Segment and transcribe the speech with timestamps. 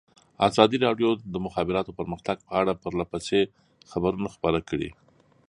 [0.47, 3.39] ازادي راډیو د د مخابراتو پرمختګ په اړه پرله پسې
[3.91, 4.89] خبرونه خپاره کړي.